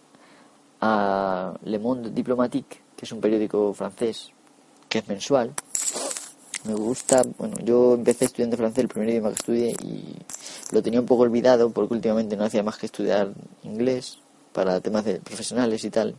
a 0.81 1.53
Le 1.63 1.79
Monde 1.79 2.12
Diplomatique, 2.12 2.81
que 2.96 3.05
es 3.05 3.12
un 3.12 3.22
periódico 3.22 3.74
francés 3.74 4.31
que 4.88 5.00
es 5.00 5.08
mensual. 5.08 5.53
Me 6.65 6.74
gusta, 6.74 7.24
bueno, 7.38 7.55
yo 7.63 7.93
empecé 7.93 8.25
estudiando 8.25 8.58
francés, 8.58 8.79
el 8.79 8.89
primer 8.89 9.10
idioma 9.10 9.29
que 9.29 9.36
estudié, 9.36 9.72
y 9.81 10.17
lo 10.72 10.84
tenía 10.84 11.00
un 11.00 11.05
poco 11.05 11.24
olvidado 11.24 11.69
porque 11.69 11.93
últimamente 11.93 12.36
no 12.36 12.43
hacía 12.43 12.63
más 12.63 12.77
que 12.77 12.88
estudiar 12.88 13.31
inglés 13.63 14.19
para 14.51 14.81
temas 14.81 15.05
de 15.05 15.19
profesionales 15.19 15.84
y 15.86 15.89
tal. 15.89 16.15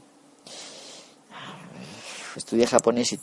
Estudié 2.37 2.67
japonés 2.67 3.13
y 3.13 3.21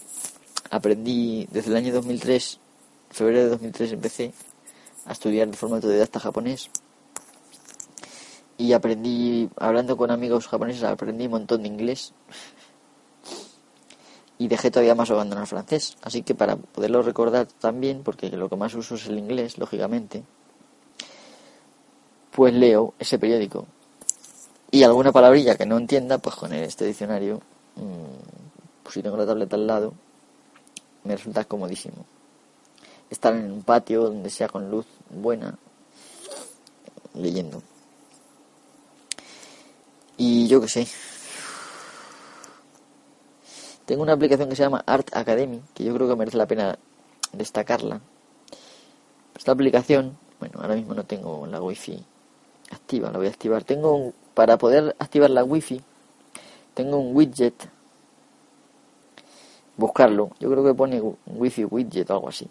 aprendí 0.70 1.48
desde 1.52 1.72
el 1.72 1.78
año 1.78 1.94
2003, 1.94 2.60
febrero 3.10 3.40
de 3.44 3.50
2003 3.50 3.92
empecé 3.94 4.34
a 5.06 5.14
estudiar 5.14 5.48
de 5.48 5.56
forma 5.56 5.78
autodidacta 5.78 6.20
japonés 6.20 6.70
y 8.58 8.74
aprendí, 8.74 9.50
hablando 9.58 9.96
con 9.98 10.10
amigos 10.10 10.48
japoneses, 10.48 10.84
aprendí 10.84 11.26
un 11.26 11.32
montón 11.32 11.62
de 11.62 11.68
inglés 11.68 12.14
y 14.40 14.48
dejé 14.48 14.72
todavía 14.72 14.96
más 14.96 15.12
abandonar 15.12 15.44
el 15.44 15.48
francés. 15.48 15.98
Así 16.02 16.24
que 16.24 16.34
para 16.34 16.56
poderlo 16.56 17.02
recordar 17.04 17.46
también, 17.46 18.02
porque 18.04 18.30
lo 18.32 18.50
que 18.50 18.56
más 18.56 18.74
uso 18.74 18.96
es 18.96 19.08
el 19.08 19.20
inglés, 19.20 19.58
lógicamente, 19.58 20.24
pues 22.32 22.54
leo 22.54 22.94
ese 23.00 23.20
periódico. 23.20 23.68
Y 24.72 24.84
alguna 24.84 25.12
palabrilla 25.12 25.56
que 25.56 25.66
no 25.66 25.78
entienda, 25.78 26.18
pues 26.18 26.36
con 26.36 26.52
este 26.54 26.86
diccionario, 26.86 27.42
mm, 27.76 28.57
si 28.92 29.02
tengo 29.02 29.18
la 29.18 29.26
tableta 29.26 29.56
al 29.56 29.68
lado, 29.68 29.94
me 31.04 31.16
resulta 31.16 31.46
comodísimo. 31.46 32.06
Estar 33.10 33.36
en 33.36 33.52
un 33.52 33.64
patio 33.64 34.04
donde 34.04 34.30
sea 34.30 34.48
con 34.48 34.70
luz 34.70 34.86
buena, 35.10 35.58
leyendo. 37.14 37.62
Y 40.18 40.48
yo 40.48 40.60
qué 40.62 40.68
sé, 40.68 40.88
tengo 43.88 44.04
una 44.04 44.14
aplicación 44.14 44.50
que 44.50 44.56
se 44.58 44.64
llama 44.64 44.84
Art 44.86 45.16
Academy, 45.16 45.62
que 45.74 45.86
yo 45.86 45.94
creo 45.94 46.10
que 46.10 46.16
merece 46.18 46.36
la 46.36 46.46
pena 46.46 46.78
destacarla. 47.32 48.02
Esta 49.34 49.54
aplicación, 49.54 50.18
bueno, 50.42 50.60
ahora 50.60 50.76
mismo 50.76 50.94
no 50.94 51.06
tengo 51.06 51.48
la 51.48 51.62
wifi 51.62 52.04
activa, 52.72 53.12
la 53.12 53.18
voy 53.18 53.28
a 53.28 53.30
activar. 53.30 53.64
Tengo 53.64 54.12
para 54.34 54.58
poder 54.58 54.94
activar 55.00 55.30
la 55.30 55.46
wifi, 55.46 55.82
tengo 56.74 56.98
un 56.98 57.16
widget. 57.16 57.54
Buscarlo, 59.78 60.32
yo 60.40 60.50
creo 60.50 60.64
que 60.64 60.74
pone 60.74 61.02
wifi 61.28 61.66
widget 61.66 62.10
o 62.10 62.14
algo 62.14 62.30
así. 62.30 62.48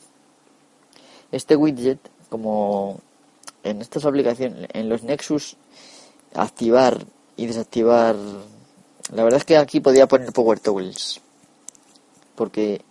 Este 1.32 1.56
widget, 1.56 1.98
como 2.28 3.00
en 3.64 3.82
estas 3.82 4.04
aplicaciones, 4.04 4.68
en 4.72 4.88
los 4.88 5.02
Nexus, 5.02 5.56
activar 6.34 7.04
y 7.36 7.46
desactivar. 7.46 8.14
La 9.12 9.24
verdad 9.24 9.38
es 9.38 9.44
que 9.44 9.56
aquí 9.56 9.80
podía 9.80 10.06
poner 10.06 10.32
Power 10.32 10.60
Tools 10.60 11.20
porque 12.36 12.82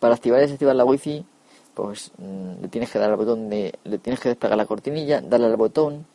para 0.00 0.14
activar 0.14 0.38
y 0.40 0.42
desactivar 0.42 0.74
la 0.74 0.86
wifi 0.86 1.26
pues 1.74 2.12
mm, 2.16 2.62
le 2.62 2.68
tienes 2.68 2.90
que 2.90 2.98
dar 2.98 3.10
al 3.10 3.16
botón 3.16 3.50
de 3.50 3.74
le 3.84 3.98
tienes 3.98 4.20
que 4.20 4.30
despegar 4.30 4.56
la 4.56 4.66
cortinilla 4.66 5.20
darle 5.20 5.46
al 5.46 5.56
botón 5.56 6.06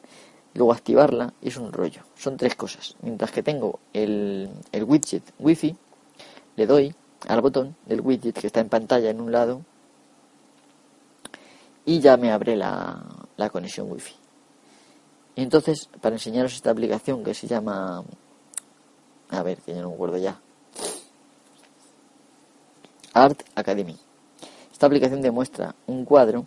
luego 0.55 0.71
activarla 0.71 1.33
y 1.41 1.49
es 1.49 1.57
un 1.57 1.71
rollo 1.71 2.01
son 2.17 2.37
tres 2.37 2.55
cosas 2.55 2.95
mientras 3.01 3.31
que 3.31 3.43
tengo 3.43 3.79
el, 3.93 4.49
el 4.71 4.83
widget 4.83 5.23
wifi 5.37 5.75
le 6.55 6.65
doy 6.65 6.95
al 7.27 7.41
botón 7.41 7.75
del 7.85 8.01
widget 8.01 8.39
que 8.39 8.47
está 8.47 8.59
en 8.59 8.69
pantalla 8.69 9.09
en 9.09 9.21
un 9.21 9.31
lado 9.31 9.61
y 11.85 11.99
ya 11.99 12.17
me 12.17 12.31
abre 12.31 12.55
la, 12.55 13.03
la 13.37 13.49
conexión 13.49 13.91
wifi 13.91 14.13
y 15.35 15.41
entonces 15.41 15.89
para 16.01 16.15
enseñaros 16.15 16.53
esta 16.53 16.71
aplicación 16.71 17.23
que 17.23 17.33
se 17.33 17.47
llama 17.47 18.03
a 19.29 19.43
ver 19.43 19.57
que 19.59 19.73
ya 19.73 19.81
no 19.81 19.89
me 19.89 19.95
acuerdo 19.95 20.17
ya 20.17 20.39
Art 23.17 23.41
Academy. 23.55 23.97
Esta 24.71 24.85
aplicación 24.85 25.21
demuestra 25.21 25.73
un 25.87 26.05
cuadro. 26.05 26.45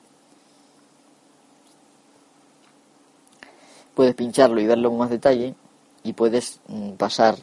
Puedes 3.95 4.15
pincharlo 4.15 4.61
y 4.61 4.69
verlo 4.69 4.93
más 4.93 5.11
detalle 5.11 5.57
y 6.05 6.13
puedes 6.13 6.61
mm, 6.69 6.93
pasar 6.93 7.37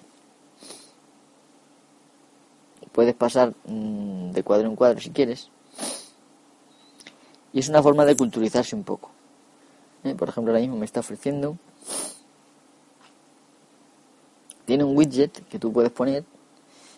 puedes 2.97 3.13
pasar 3.13 3.53
mm, 3.65 4.31
de 4.31 4.41
cuadro 4.41 4.67
en 4.67 4.75
cuadro 4.75 4.99
si 4.99 5.11
quieres. 5.11 5.51
Y 7.53 7.59
es 7.59 7.69
una 7.69 7.83
forma 7.83 8.05
de 8.05 8.17
culturizarse 8.17 8.75
un 8.75 8.83
poco. 8.83 9.11
¿Eh? 10.03 10.15
Por 10.15 10.29
ejemplo, 10.29 10.51
ahora 10.51 10.61
mismo 10.61 10.77
me 10.77 10.85
está 10.85 11.01
ofreciendo. 11.01 11.59
Tiene 14.65 14.83
un 14.83 14.97
widget 14.97 15.47
que 15.47 15.59
tú 15.59 15.71
puedes 15.71 15.91
poner 15.91 16.25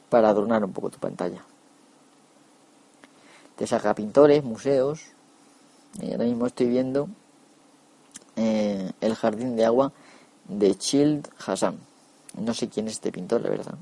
para 0.08 0.30
adornar 0.30 0.64
un 0.64 0.72
poco 0.72 0.90
tu 0.90 1.00
pantalla 1.00 1.44
te 3.58 3.68
saca 3.68 3.94
pintores, 3.94 4.42
museos. 4.42 5.02
Y 6.02 6.14
ahora 6.14 6.24
mismo 6.24 6.48
estoy 6.48 6.68
viendo 6.68 7.10
eh, 8.38 8.94
el 9.02 9.16
jardín 9.16 9.58
de 9.58 9.66
agua 9.66 9.92
de 10.48 10.76
Child 10.76 11.28
Hassan. 11.46 11.78
No 12.40 12.54
sé 12.54 12.70
quién 12.70 12.88
es 12.88 12.94
este 12.94 13.12
pintor, 13.12 13.42
la 13.42 13.50
verdad. 13.50 13.76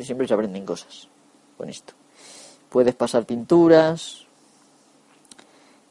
Siempre 0.00 0.26
se 0.26 0.32
aprenden 0.32 0.64
cosas 0.64 1.10
con 1.56 1.68
esto. 1.68 1.94
Puedes 2.68 2.94
pasar 2.94 3.24
pinturas. 3.24 4.26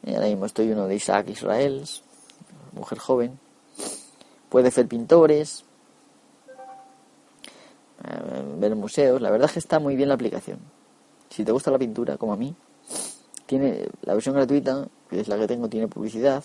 Y 0.04 0.14
ahora 0.14 0.26
mismo 0.26 0.46
estoy 0.46 0.70
uno 0.70 0.86
de 0.86 0.96
Isaac 0.96 1.28
Israel, 1.30 1.84
mujer 2.72 2.98
joven. 2.98 3.38
Puedes 4.50 4.72
hacer 4.72 4.86
pintores, 4.86 5.64
eh, 8.04 8.42
ver 8.58 8.76
museos. 8.76 9.20
La 9.20 9.30
verdad 9.30 9.46
es 9.46 9.52
que 9.52 9.58
está 9.60 9.78
muy 9.78 9.96
bien 9.96 10.08
la 10.08 10.14
aplicación. 10.14 10.58
Si 11.30 11.44
te 11.44 11.52
gusta 11.52 11.70
la 11.70 11.78
pintura, 11.78 12.18
como 12.18 12.34
a 12.34 12.36
mí, 12.36 12.54
tiene 13.46 13.88
la 14.02 14.14
versión 14.14 14.34
gratuita, 14.34 14.86
que 15.08 15.20
es 15.20 15.28
la 15.28 15.38
que 15.38 15.46
tengo, 15.46 15.68
tiene 15.68 15.88
publicidad. 15.88 16.44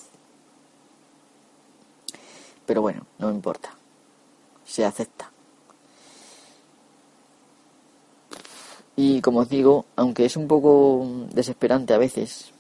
Pero 2.66 2.82
bueno, 2.82 3.06
no 3.18 3.28
me 3.28 3.34
importa. 3.34 3.76
Se 4.64 4.86
acepta. 4.86 5.32
Y 9.02 9.22
como 9.22 9.40
os 9.40 9.48
digo, 9.48 9.86
aunque 9.96 10.26
es 10.26 10.36
un 10.36 10.46
poco 10.46 11.08
desesperante 11.34 11.94
a 11.94 11.98
veces, 11.98 12.52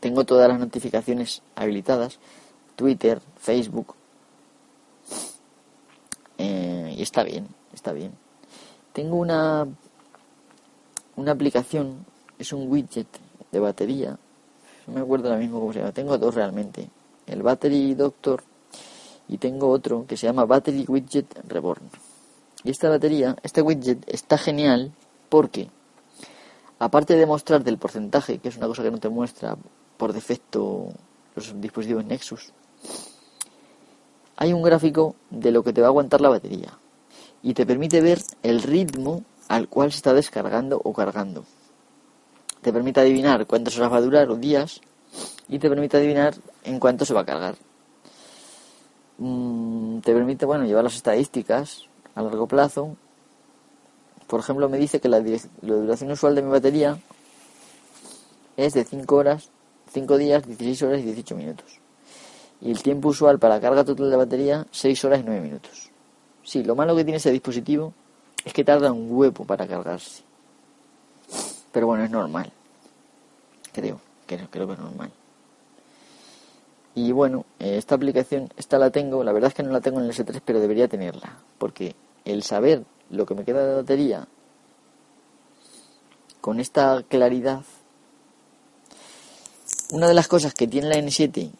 tengo 0.00 0.24
todas 0.24 0.48
las 0.48 0.58
notificaciones 0.58 1.42
habilitadas, 1.54 2.18
Twitter, 2.74 3.20
Facebook, 3.38 3.94
eh, 6.38 6.92
y 6.98 7.00
está 7.00 7.22
bien, 7.22 7.46
está 7.72 7.92
bien. 7.92 8.10
Tengo 8.92 9.14
una, 9.14 9.64
una 11.14 11.30
aplicación, 11.30 12.04
es 12.36 12.52
un 12.52 12.68
widget 12.68 13.06
de 13.52 13.60
batería. 13.60 14.18
No 14.88 14.94
me 14.94 15.02
acuerdo 15.02 15.28
ahora 15.28 15.38
mismo 15.38 15.60
cómo 15.60 15.72
se 15.72 15.78
llama. 15.78 15.92
Tengo 15.92 16.18
dos 16.18 16.34
realmente. 16.34 16.90
El 17.28 17.44
Battery 17.44 17.94
Doctor 17.94 18.42
y 19.28 19.38
tengo 19.38 19.68
otro 19.68 20.04
que 20.04 20.16
se 20.16 20.26
llama 20.26 20.46
Battery 20.46 20.84
Widget 20.88 21.32
Reborn. 21.46 21.90
Y 22.64 22.70
esta 22.70 22.88
batería, 22.88 23.36
este 23.44 23.62
widget 23.62 24.02
está 24.08 24.36
genial 24.36 24.90
porque, 25.34 25.68
aparte 26.78 27.16
de 27.16 27.26
mostrarte 27.26 27.70
el 27.70 27.78
porcentaje, 27.78 28.38
que 28.38 28.50
es 28.50 28.56
una 28.56 28.68
cosa 28.68 28.84
que 28.84 28.92
no 28.92 28.98
te 28.98 29.08
muestra 29.08 29.56
por 29.96 30.12
defecto 30.12 30.92
los 31.34 31.60
dispositivos 31.60 32.04
Nexus, 32.04 32.52
hay 34.36 34.52
un 34.52 34.62
gráfico 34.62 35.16
de 35.30 35.50
lo 35.50 35.64
que 35.64 35.72
te 35.72 35.80
va 35.80 35.88
a 35.88 35.90
aguantar 35.90 36.20
la 36.20 36.28
batería 36.28 36.78
y 37.42 37.52
te 37.54 37.66
permite 37.66 38.00
ver 38.00 38.22
el 38.44 38.62
ritmo 38.62 39.24
al 39.48 39.68
cual 39.68 39.90
se 39.90 39.96
está 39.96 40.14
descargando 40.14 40.80
o 40.84 40.92
cargando 40.92 41.44
te 42.62 42.72
permite 42.72 43.00
adivinar 43.00 43.44
cuántas 43.46 43.76
horas 43.76 43.92
va 43.92 43.96
a 43.96 44.00
durar 44.00 44.30
o 44.30 44.36
días 44.36 44.80
y 45.48 45.58
te 45.58 45.68
permite 45.68 45.96
adivinar 45.96 46.34
en 46.62 46.78
cuánto 46.78 47.04
se 47.04 47.12
va 47.12 47.22
a 47.22 47.26
cargar. 47.26 47.56
Mm, 49.18 49.98
te 49.98 50.14
permite, 50.14 50.46
bueno, 50.46 50.64
llevar 50.64 50.84
las 50.84 50.94
estadísticas 50.94 51.88
a 52.14 52.22
largo 52.22 52.46
plazo. 52.46 52.96
Por 54.26 54.40
ejemplo, 54.40 54.68
me 54.68 54.78
dice 54.78 55.00
que 55.00 55.08
la, 55.08 55.20
duración 55.60 56.10
usual 56.10 56.34
de 56.34 56.42
mi 56.42 56.50
batería 56.50 56.98
es 58.56 58.74
de 58.74 58.84
5 58.84 59.14
horas, 59.14 59.50
5 59.92 60.16
días, 60.16 60.46
16 60.46 60.82
horas 60.82 61.00
y 61.00 61.04
18 61.04 61.36
minutos. 61.36 61.80
Y 62.60 62.70
el 62.70 62.82
tiempo 62.82 63.08
usual 63.08 63.38
para 63.38 63.60
carga 63.60 63.84
total 63.84 64.10
de 64.10 64.16
batería, 64.16 64.66
6 64.70 65.04
horas 65.04 65.20
y 65.20 65.24
9 65.24 65.40
minutos. 65.40 65.90
Sí, 66.42 66.62
lo 66.62 66.74
malo 66.74 66.96
que 66.96 67.04
tiene 67.04 67.18
ese 67.18 67.30
dispositivo 67.30 67.92
es 68.44 68.52
que 68.52 68.64
tarda 68.64 68.92
un 68.92 69.08
huevo 69.10 69.44
para 69.44 69.66
cargarse. 69.66 70.22
Pero 71.72 71.86
bueno, 71.86 72.04
es 72.04 72.10
normal. 72.10 72.52
Creo, 73.72 74.00
creo, 74.26 74.48
creo 74.50 74.66
que 74.66 74.72
es 74.74 74.78
normal. 74.78 75.10
Y 76.94 77.10
bueno, 77.10 77.44
esta 77.58 77.96
aplicación, 77.96 78.48
esta 78.56 78.78
la 78.78 78.90
tengo, 78.90 79.24
la 79.24 79.32
verdad 79.32 79.48
es 79.48 79.54
que 79.54 79.64
no 79.64 79.72
la 79.72 79.80
tengo 79.80 79.98
en 79.98 80.06
el 80.06 80.12
S3, 80.12 80.40
pero 80.44 80.60
debería 80.60 80.86
tenerla. 80.86 81.38
Porque 81.58 81.96
el 82.24 82.44
saber 82.44 82.84
lo 83.14 83.26
que 83.26 83.34
me 83.34 83.44
queda 83.44 83.66
de 83.66 83.74
batería 83.76 84.28
con 86.40 86.60
esta 86.60 87.02
claridad, 87.08 87.62
una 89.90 90.08
de 90.08 90.14
las 90.14 90.28
cosas 90.28 90.52
que 90.52 90.66
tiene 90.66 90.88
la 90.88 90.96
N7 90.96 91.50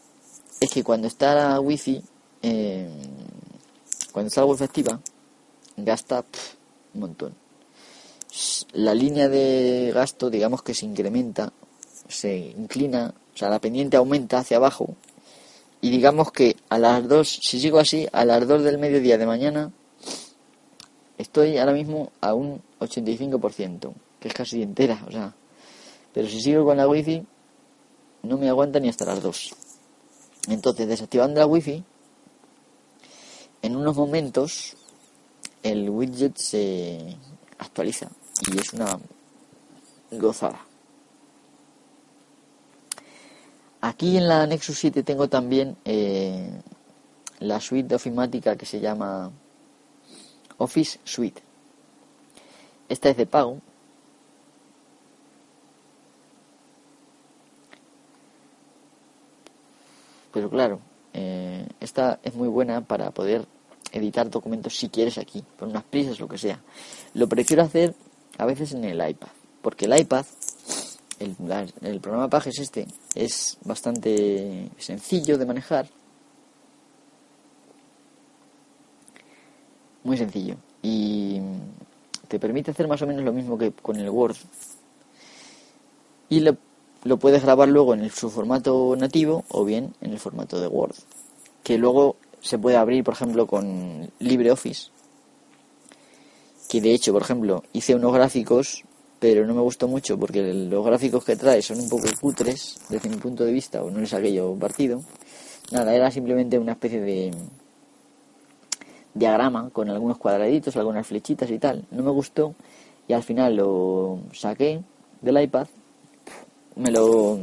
es 0.60 0.70
que 0.70 0.84
cuando 0.84 1.06
está 1.06 1.34
la 1.34 1.60
wifi, 1.60 2.02
eh, 2.42 2.90
cuando 4.12 4.28
está 4.28 4.42
la 4.42 4.46
wifi 4.46 4.64
activa, 4.64 5.00
gasta 5.76 6.24
un 6.92 7.00
montón 7.00 7.44
la 8.72 8.94
línea 8.94 9.28
de 9.28 9.92
gasto, 9.94 10.30
digamos 10.30 10.62
que 10.62 10.74
se 10.74 10.86
incrementa, 10.86 11.52
se 12.08 12.36
inclina, 12.36 13.14
o 13.34 13.36
sea, 13.36 13.48
la 13.48 13.60
pendiente 13.60 13.96
aumenta 13.96 14.38
hacia 14.38 14.56
abajo. 14.56 14.96
Y 15.80 15.90
digamos 15.90 16.32
que 16.32 16.56
a 16.68 16.78
las 16.78 17.06
dos, 17.06 17.28
si 17.42 17.60
sigo 17.60 17.78
así, 17.78 18.08
a 18.12 18.24
las 18.24 18.46
dos 18.48 18.62
del 18.64 18.78
mediodía 18.78 19.18
de 19.18 19.26
mañana, 19.26 19.70
estoy 21.18 21.58
ahora 21.58 21.72
mismo 21.72 22.12
a 22.20 22.34
un 22.34 22.62
85%, 22.80 23.92
que 24.20 24.28
es 24.28 24.34
casi 24.34 24.62
entera, 24.62 25.02
o 25.06 25.10
sea, 25.10 25.34
pero 26.12 26.28
si 26.28 26.40
sigo 26.40 26.64
con 26.64 26.76
la 26.76 26.88
wifi 26.88 27.24
no 28.22 28.38
me 28.38 28.48
aguanta 28.48 28.80
ni 28.80 28.88
hasta 28.88 29.04
las 29.04 29.22
2. 29.22 29.54
Entonces, 30.48 30.88
desactivando 30.88 31.40
la 31.40 31.46
wifi, 31.46 31.84
en 33.62 33.76
unos 33.76 33.96
momentos 33.96 34.76
el 35.62 35.88
widget 35.88 36.36
se 36.36 37.16
actualiza 37.58 38.10
y 38.52 38.58
es 38.58 38.72
una 38.72 38.98
gozada. 40.12 40.60
Aquí 43.80 44.16
en 44.16 44.28
la 44.28 44.46
Nexus 44.46 44.78
7 44.78 45.02
tengo 45.02 45.28
también 45.28 45.76
eh, 45.84 46.60
la 47.40 47.60
suite 47.60 47.94
ofimática 47.94 48.56
que 48.56 48.66
se 48.66 48.80
llama 48.80 49.30
Office 50.58 50.98
Suite. 51.04 51.42
Esta 52.88 53.10
es 53.10 53.16
de 53.16 53.26
pago. 53.26 53.60
Pero 60.32 60.50
claro, 60.50 60.80
eh, 61.12 61.66
esta 61.80 62.18
es 62.22 62.34
muy 62.34 62.48
buena 62.48 62.80
para 62.80 63.10
poder 63.12 63.46
editar 63.92 64.28
documentos 64.28 64.76
si 64.76 64.88
quieres 64.88 65.18
aquí, 65.18 65.44
por 65.56 65.68
unas 65.68 65.84
prisas, 65.84 66.18
lo 66.18 66.28
que 66.28 66.38
sea. 66.38 66.60
Lo 67.14 67.28
prefiero 67.28 67.62
hacer 67.62 67.94
a 68.36 68.44
veces 68.44 68.72
en 68.72 68.84
el 68.84 69.08
iPad, 69.08 69.28
porque 69.62 69.84
el 69.84 69.96
iPad, 69.96 70.26
el, 71.20 71.36
el 71.82 72.00
programa 72.00 72.28
Pages 72.28 72.58
este, 72.58 72.88
es 73.14 73.58
bastante 73.64 74.70
sencillo 74.76 75.38
de 75.38 75.46
manejar. 75.46 75.88
Muy 80.04 80.18
sencillo. 80.18 80.56
Y 80.82 81.40
te 82.28 82.38
permite 82.38 82.70
hacer 82.70 82.86
más 82.86 83.02
o 83.02 83.06
menos 83.06 83.24
lo 83.24 83.32
mismo 83.32 83.58
que 83.58 83.72
con 83.72 83.96
el 83.96 84.10
Word. 84.10 84.36
Y 86.28 86.40
lo, 86.40 86.56
lo 87.04 87.18
puedes 87.18 87.42
grabar 87.42 87.68
luego 87.68 87.94
en 87.94 88.08
su 88.10 88.30
formato 88.30 88.94
nativo 88.96 89.44
o 89.48 89.64
bien 89.64 89.94
en 90.00 90.12
el 90.12 90.18
formato 90.18 90.60
de 90.60 90.68
Word. 90.68 90.94
Que 91.62 91.78
luego 91.78 92.16
se 92.40 92.58
puede 92.58 92.76
abrir, 92.76 93.02
por 93.02 93.14
ejemplo, 93.14 93.46
con 93.46 94.10
LibreOffice. 94.18 94.90
Que 96.68 96.80
de 96.80 96.92
hecho, 96.92 97.12
por 97.12 97.22
ejemplo, 97.22 97.62
hice 97.72 97.94
unos 97.94 98.12
gráficos, 98.12 98.84
pero 99.20 99.46
no 99.46 99.54
me 99.54 99.62
gustó 99.62 99.88
mucho 99.88 100.18
porque 100.18 100.52
los 100.52 100.84
gráficos 100.84 101.24
que 101.24 101.36
trae 101.36 101.62
son 101.62 101.80
un 101.80 101.88
poco 101.88 102.08
cutres 102.20 102.78
desde 102.90 103.08
mi 103.08 103.16
punto 103.16 103.44
de 103.44 103.52
vista, 103.52 103.82
o 103.82 103.90
no 103.90 104.00
les 104.00 104.10
saqué 104.10 104.32
yo 104.34 104.54
partido. 104.56 105.02
Nada, 105.72 105.94
era 105.94 106.10
simplemente 106.10 106.58
una 106.58 106.72
especie 106.72 107.00
de 107.00 107.30
diagrama 109.14 109.70
con 109.70 109.88
algunos 109.88 110.18
cuadraditos, 110.18 110.76
algunas 110.76 111.06
flechitas 111.06 111.50
y 111.50 111.58
tal. 111.58 111.84
No 111.90 112.02
me 112.02 112.10
gustó 112.10 112.54
y 113.08 113.12
al 113.12 113.22
final 113.22 113.56
lo 113.56 114.18
saqué 114.32 114.80
del 115.22 115.42
iPad. 115.42 115.66
Me 116.76 116.90
lo 116.90 117.40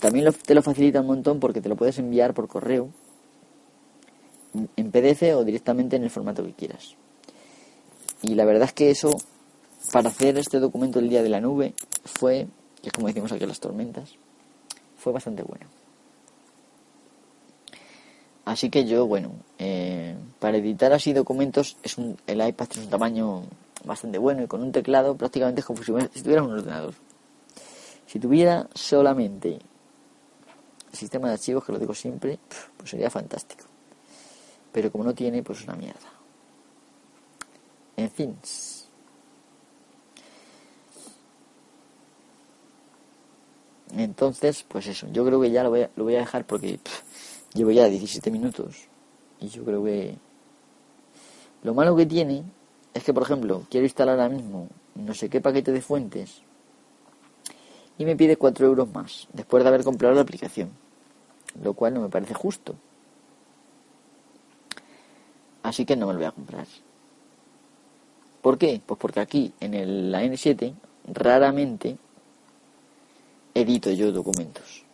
también 0.00 0.32
te 0.46 0.54
lo 0.54 0.62
facilita 0.62 1.00
un 1.00 1.06
montón 1.06 1.40
porque 1.40 1.60
te 1.60 1.68
lo 1.68 1.76
puedes 1.76 1.98
enviar 1.98 2.34
por 2.34 2.48
correo 2.48 2.88
en 4.76 4.90
PDF 4.90 5.22
o 5.34 5.44
directamente 5.44 5.96
en 5.96 6.04
el 6.04 6.10
formato 6.10 6.44
que 6.44 6.52
quieras. 6.52 6.94
Y 8.22 8.34
la 8.34 8.44
verdad 8.44 8.64
es 8.64 8.72
que 8.72 8.90
eso, 8.90 9.10
para 9.92 10.08
hacer 10.08 10.38
este 10.38 10.60
documento 10.60 10.98
el 10.98 11.08
día 11.08 11.22
de 11.22 11.28
la 11.28 11.40
nube, 11.40 11.74
fue, 12.04 12.46
que 12.80 12.88
es 12.88 12.92
como 12.92 13.08
decimos 13.08 13.32
aquí 13.32 13.44
las 13.44 13.60
tormentas, 13.60 14.14
fue 14.96 15.12
bastante 15.12 15.42
bueno. 15.42 15.66
Así 18.44 18.70
que 18.70 18.84
yo, 18.84 19.06
bueno, 19.06 19.32
eh, 19.58 20.16
para 20.38 20.58
editar 20.58 20.92
así 20.92 21.12
documentos, 21.12 21.76
es 21.82 21.96
un, 21.96 22.18
el 22.26 22.46
iPad 22.46 22.66
tiene 22.66 22.84
un 22.84 22.90
tamaño 22.90 23.42
bastante 23.84 24.18
bueno 24.18 24.42
y 24.42 24.46
con 24.46 24.62
un 24.62 24.72
teclado 24.72 25.16
prácticamente 25.16 25.60
es 25.60 25.66
como 25.66 25.82
si, 25.82 25.92
tuviera 26.22 26.42
un 26.42 26.52
ordenador. 26.52 26.94
Si 28.06 28.18
tuviera 28.18 28.68
solamente 28.74 29.58
el 30.92 30.98
sistema 30.98 31.28
de 31.28 31.34
archivos, 31.34 31.64
que 31.64 31.72
lo 31.72 31.78
digo 31.78 31.94
siempre, 31.94 32.38
pues 32.76 32.90
sería 32.90 33.10
fantástico 33.10 33.64
pero 34.74 34.90
como 34.90 35.04
no 35.04 35.14
tiene, 35.14 35.40
pues 35.44 35.60
es 35.60 35.64
una 35.68 35.76
mierda. 35.76 36.10
En 37.96 38.10
fin. 38.10 38.36
Entonces, 43.96 44.64
pues 44.66 44.88
eso, 44.88 45.06
yo 45.12 45.24
creo 45.24 45.40
que 45.40 45.52
ya 45.52 45.62
lo 45.62 45.70
voy 45.70 45.82
a, 45.82 45.90
lo 45.94 46.02
voy 46.02 46.16
a 46.16 46.18
dejar 46.18 46.44
porque 46.44 46.80
llevo 47.54 47.70
ya 47.70 47.88
17 47.88 48.30
minutos 48.30 48.88
y 49.40 49.48
yo 49.48 49.64
creo 49.64 49.82
que 49.82 50.16
lo 51.62 51.72
malo 51.72 51.96
que 51.96 52.04
tiene 52.04 52.44
es 52.92 53.02
que, 53.02 53.14
por 53.14 53.22
ejemplo, 53.22 53.62
quiero 53.70 53.86
instalar 53.86 54.20
ahora 54.20 54.34
mismo 54.34 54.68
no 54.94 55.14
sé 55.14 55.28
qué 55.28 55.40
paquete 55.40 55.72
de 55.72 55.80
fuentes 55.80 56.42
y 57.96 58.04
me 58.04 58.16
pide 58.16 58.36
4 58.36 58.66
euros 58.66 58.92
más 58.92 59.28
después 59.32 59.62
de 59.62 59.68
haber 59.68 59.84
comprado 59.84 60.14
la 60.14 60.20
aplicación, 60.20 60.70
lo 61.62 61.74
cual 61.74 61.94
no 61.94 62.00
me 62.00 62.08
parece 62.08 62.34
justo. 62.34 62.74
Así 65.62 65.86
que 65.86 65.96
no 65.96 66.06
me 66.06 66.12
lo 66.12 66.18
voy 66.18 66.28
a 66.28 66.32
comprar. 66.32 66.66
¿Por 68.42 68.58
qué? 68.58 68.82
Pues 68.84 69.00
porque 69.00 69.20
aquí 69.20 69.54
en 69.60 69.72
el, 69.72 70.12
la 70.12 70.22
N7 70.22 70.74
raramente 71.06 71.96
edito 73.54 73.90
yo 73.90 74.12
documentos. 74.12 74.84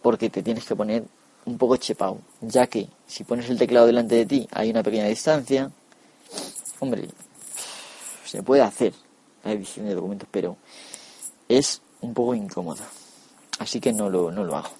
Porque 0.00 0.30
te 0.30 0.42
tienes 0.42 0.64
que 0.64 0.74
poner 0.74 1.04
un 1.48 1.58
poco 1.58 1.76
chepao. 1.76 2.18
Ya 2.40 2.66
que 2.66 2.88
si 3.06 3.24
pones 3.24 3.48
el 3.50 3.58
teclado 3.58 3.86
delante 3.86 4.14
de 4.14 4.26
ti 4.26 4.48
hay 4.52 4.70
una 4.70 4.82
pequeña 4.82 5.06
distancia. 5.06 5.70
Hombre, 6.80 7.08
se 8.24 8.42
puede 8.42 8.62
hacer 8.62 8.92
la 9.44 9.52
edición 9.52 9.86
de 9.86 9.94
documentos, 9.94 10.28
pero 10.30 10.56
es 11.48 11.80
un 12.00 12.14
poco 12.14 12.34
incómodo. 12.34 12.82
Así 13.58 13.80
que 13.80 13.92
no 13.92 14.08
lo, 14.08 14.30
no 14.30 14.44
lo 14.44 14.56
hago. 14.56 14.70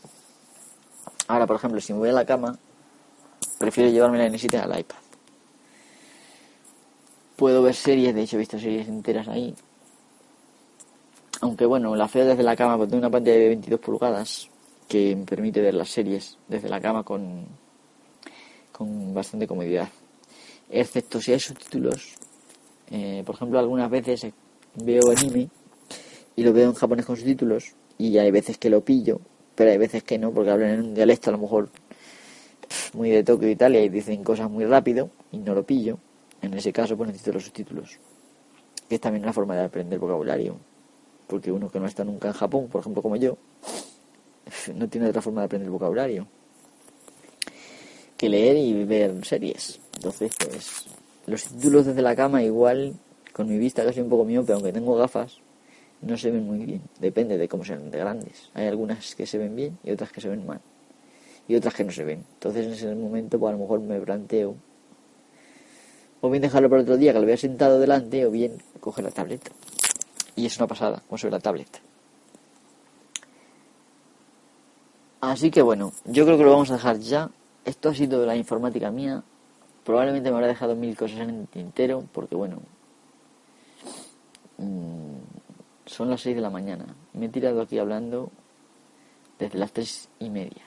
Ahora, 1.27 1.47
por 1.47 1.57
ejemplo, 1.57 1.81
si 1.81 1.93
me 1.93 1.99
voy 1.99 2.11
a 2.11 2.13
la 2.13 2.25
cama, 2.25 2.57
prefiero 3.59 3.91
llevarme 3.91 4.19
la 4.19 4.29
N7 4.29 4.63
al 4.63 4.79
iPad 4.79 5.09
puedo 7.39 7.63
ver 7.63 7.75
series, 7.75 8.13
de 8.17 8.23
hecho 8.23 8.37
he 8.37 8.41
visto 8.41 8.59
series 8.59 8.89
enteras 8.89 9.29
ahí. 9.29 9.55
Aunque 11.41 11.65
bueno, 11.67 11.95
la 11.95 12.09
feo 12.09 12.27
desde 12.27 12.43
la 12.43 12.57
cama, 12.57 12.77
porque 12.77 12.91
tengo 12.91 13.03
una 13.03 13.11
pantalla 13.11 13.37
de 13.37 13.49
22 13.49 13.79
pulgadas 13.79 14.49
que 14.89 15.15
me 15.15 15.25
permite 15.25 15.61
ver 15.61 15.75
las 15.75 15.91
series 15.91 16.39
desde 16.49 16.69
la 16.69 16.81
cama 16.81 17.05
con, 17.05 17.47
con 18.73 19.15
bastante 19.15 19.47
comodidad. 19.47 19.89
Excepto 20.71 21.21
si 21.21 21.33
hay 21.33 21.41
subtítulos. 21.41 22.15
Eh, 22.91 23.23
por 23.25 23.35
ejemplo, 23.35 23.59
algunas 23.59 23.91
veces 23.91 24.27
veo 24.75 25.03
anime 25.15 25.51
y 26.37 26.43
lo 26.43 26.53
veo 26.53 26.71
en 26.71 26.75
japonés 26.75 27.05
con 27.05 27.17
subtítulos 27.17 27.75
y 27.99 28.17
hay 28.19 28.31
veces 28.31 28.59
que 28.59 28.71
lo 28.71 28.83
pillo, 28.85 29.21
pero 29.55 29.71
hay 29.71 29.79
veces 29.79 30.03
que 30.03 30.19
no, 30.19 30.33
porque 30.33 30.51
hablan 30.51 30.71
en 30.71 30.81
un 30.81 30.95
dialecto 30.95 31.31
a 31.31 31.33
lo 31.33 31.39
mejor 31.39 31.69
muy 32.95 33.11
de 33.11 33.25
Tokio 33.25 33.49
y 33.51 33.57
tal 33.57 33.77
y 33.77 33.89
dicen 33.89 34.25
cosas 34.25 34.51
muy 34.51 34.65
rápido 34.65 35.11
y 35.33 35.39
no 35.39 35.55
lo 35.55 35.65
pillo. 35.65 35.99
En 36.41 36.55
ese 36.55 36.73
caso, 36.73 36.97
pues 36.97 37.09
necesito 37.09 37.33
los 37.33 37.45
subtítulos. 37.45 37.99
Que 38.89 38.95
es 38.95 39.01
también 39.01 39.25
una 39.25 39.33
forma 39.33 39.57
de 39.57 39.65
aprender 39.65 39.99
vocabulario. 39.99 40.57
Porque 41.27 41.51
uno 41.53 41.69
que 41.69 41.81
no 41.81 41.87
está 41.87 42.05
nunca 42.05 42.29
en 42.29 42.35
Japón, 42.35 42.69
por 42.69 42.81
ejemplo, 42.81 43.03
como 43.03 43.17
yo, 43.17 43.37
no 44.75 44.89
tiene 44.89 45.09
otra 45.09 45.23
forma 45.23 45.43
de 45.43 45.47
aprender 45.47 45.71
vocabulario 45.71 46.27
que 48.17 48.29
leer 48.29 48.57
y 48.57 48.85
ver 48.85 49.25
series. 49.25 49.81
Entonces, 49.95 50.33
pues, 50.45 50.87
los 51.27 51.43
subtítulos 51.43 51.87
desde 51.87 52.03
la 52.03 52.17
cama, 52.17 52.43
igual, 52.43 52.95
con 53.33 53.49
mi 53.49 53.57
vista 53.59 53.85
casi 53.85 54.01
un 54.01 54.09
poco 54.09 54.25
miope, 54.25 54.53
aunque 54.53 54.73
tengo 54.73 54.97
gafas, 54.97 55.39
no 56.03 56.19
se 56.19 56.31
ven 56.33 56.45
muy 56.45 56.59
bien. 56.65 56.83
Depende 56.99 57.39
de 57.39 57.49
cómo 57.49 57.65
sean 57.65 57.91
de 57.91 57.99
grandes. 57.99 58.51
Hay 58.55 58.67
algunas 58.67 59.15
que 59.15 59.25
se 59.25 59.39
ven 59.39 59.55
bien 59.55 59.79
y 59.85 59.93
otras 59.93 60.11
que 60.11 60.21
se 60.21 60.29
ven 60.29 60.45
mal. 60.45 60.61
Y 61.47 61.55
otras 61.55 61.75
que 61.75 61.85
no 61.85 61.93
se 61.93 62.05
ven. 62.05 62.25
Entonces, 62.35 62.67
en 62.67 62.73
ese 62.73 62.95
momento, 62.95 63.39
pues 63.39 63.51
a 63.51 63.53
lo 63.53 63.63
mejor 63.63 63.81
me 63.81 64.01
planteo 64.01 64.57
o 66.21 66.31
bien 66.31 66.43
dejarlo 66.43 66.69
para 66.69 66.83
otro 66.83 66.97
día 66.97 67.13
que 67.13 67.21
lo 67.21 67.27
vea 67.27 67.37
sentado 67.37 67.79
delante, 67.79 68.27
o 68.27 68.31
bien 68.31 68.61
coger 68.81 69.05
la 69.05 69.11
tableta. 69.11 69.51
Y 70.35 70.47
es 70.47 70.57
una 70.59 70.67
pasada, 70.67 71.03
como 71.07 71.19
sobre 71.19 71.33
la 71.33 71.41
tableta. 71.41 71.79
Así 75.21 75.51
que 75.51 75.63
bueno, 75.63 75.93
yo 76.05 76.25
creo 76.25 76.39
que 76.39 76.45
lo 76.45 76.53
vamos 76.53 76.71
a 76.71 76.75
dejar 76.75 76.99
ya. 76.99 77.31
Esto 77.65 77.89
ha 77.89 77.95
sido 77.95 78.25
la 78.25 78.37
informática 78.37 78.91
mía. 78.91 79.23
Probablemente 79.85 80.31
me 80.31 80.37
habrá 80.37 80.49
dejado 80.49 80.77
mil 80.77 80.97
cosas 80.97 81.21
en 81.21 81.31
el 81.31 81.49
tintero, 81.49 82.05
porque 82.13 82.35
bueno, 82.35 82.61
mm, 84.59 85.17
son 85.87 86.11
las 86.11 86.21
seis 86.21 86.37
de 86.37 86.43
la 86.43 86.51
mañana. 86.51 86.85
Me 87.15 87.27
he 87.27 87.29
tirado 87.29 87.61
aquí 87.63 87.79
hablando 87.79 88.31
desde 89.39 89.59
las 89.59 89.73
tres 89.73 90.09
y 90.19 90.31
media. 90.31 90.63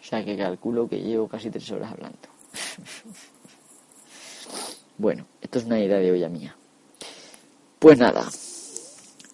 O 0.00 0.04
sea 0.04 0.24
que 0.24 0.36
calculo 0.36 0.88
que 0.88 1.00
llevo 1.00 1.28
casi 1.28 1.50
tres 1.50 1.70
horas 1.70 1.92
hablando. 1.92 2.18
Bueno, 4.98 5.26
esto 5.42 5.58
es 5.58 5.66
una 5.66 5.78
idea 5.78 5.98
de 5.98 6.10
olla 6.10 6.30
mía. 6.30 6.56
Pues 7.78 7.98
nada, 7.98 8.26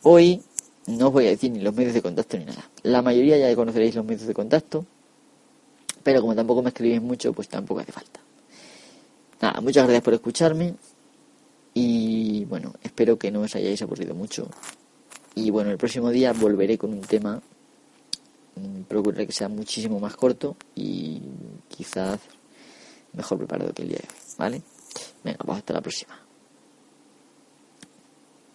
hoy 0.03 0.43
no 0.87 1.09
os 1.09 1.13
voy 1.13 1.27
a 1.27 1.31
decir 1.31 1.51
ni 1.51 1.61
los 1.61 1.75
medios 1.75 1.95
de 1.95 2.03
contacto 2.03 2.37
ni 2.37 2.45
nada. 2.45 2.69
La 2.83 3.03
mayoría 3.03 3.39
ya 3.39 3.55
conoceréis 3.55 3.95
los 3.95 4.05
medios 4.05 4.27
de 4.27 4.35
contacto, 4.35 4.85
pero 6.03 6.21
como 6.21 6.35
tampoco 6.35 6.63
me 6.63 6.69
escribís 6.71 7.01
mucho, 7.01 7.33
pues 7.33 7.49
tampoco 7.49 7.81
hace 7.81 7.93
falta. 7.93 8.21
Nada, 9.41 9.61
muchas 9.61 9.85
gracias 9.85 10.03
por 10.03 10.15
escucharme. 10.15 10.75
Y 11.75 12.45
bueno, 12.47 12.75
espero 12.83 13.19
que 13.19 13.31
no 13.31 13.41
os 13.41 13.55
hayáis 13.55 13.81
aburrido 13.83 14.15
mucho. 14.15 14.49
Y 15.35 15.51
bueno, 15.51 15.71
el 15.71 15.79
próximo 15.79 16.11
día 16.11 16.33
volveré 16.33 16.77
con 16.77 16.93
un 16.93 17.01
tema. 17.01 17.41
Mm, 18.57 18.83
procuraré 18.83 19.27
que 19.27 19.33
sea 19.33 19.49
muchísimo 19.49 19.99
más 19.99 20.15
corto 20.17 20.57
y 20.75 21.23
quizás 21.69 22.21
mejor 23.13 23.39
preparado 23.39 23.73
que 23.73 23.83
el 23.83 23.89
día 23.89 23.99
de 23.99 24.09
hoy. 24.09 24.21
¿Vale? 24.39 24.63
Venga, 25.25 25.39
pues 25.45 25.59
hasta 25.59 25.73
la 25.73 25.81
próxima. 25.81 26.32